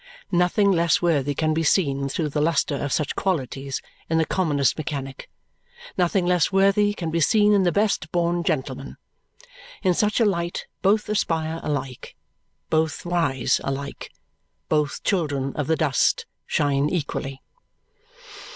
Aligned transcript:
Nothing 0.31 0.71
less 0.71 0.99
worthy 0.99 1.35
can 1.35 1.53
be 1.53 1.61
seen 1.61 2.09
through 2.09 2.29
the 2.29 2.41
lustre 2.41 2.73
of 2.75 2.91
such 2.91 3.15
qualities 3.15 3.83
in 4.09 4.17
the 4.17 4.25
commonest 4.25 4.75
mechanic, 4.75 5.29
nothing 5.95 6.25
less 6.25 6.51
worthy 6.51 6.95
can 6.95 7.11
be 7.11 7.19
seen 7.19 7.53
in 7.53 7.61
the 7.61 7.71
best 7.71 8.11
born 8.11 8.41
gentleman. 8.43 8.97
In 9.83 9.93
such 9.93 10.19
a 10.19 10.25
light 10.25 10.65
both 10.81 11.07
aspire 11.07 11.59
alike, 11.61 12.15
both 12.71 13.05
rise 13.05 13.61
alike, 13.63 14.11
both 14.69 15.03
children 15.03 15.55
of 15.55 15.67
the 15.67 15.75
dust 15.77 16.25
shine 16.47 16.89
equally. 16.89 17.43